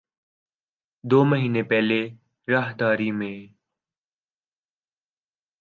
دو 1.03 1.19
مہینے 1.29 1.63
پہلے 1.69 1.99
راہداری 2.47 3.09
میں 3.19 3.37